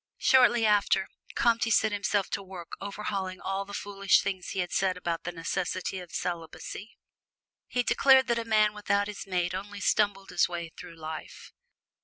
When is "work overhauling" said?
2.41-3.39